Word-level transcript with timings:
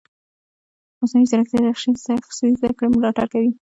مصنوعي 0.99 1.27
ځیرکتیا 1.31 1.59
د 1.63 1.67
شخصي 2.15 2.47
زده 2.57 2.69
کړې 2.77 2.87
ملاتړ 2.95 3.25
کوي. 3.33 3.51